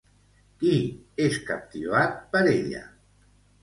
[0.63, 0.79] Qui
[1.27, 2.87] és captivat per ella?